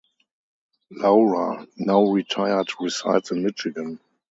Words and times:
Laura, 0.89 1.67
now 1.77 2.03
retired, 2.05 2.67
resides 2.79 3.29
in 3.29 3.43
Michigan. 3.43 3.99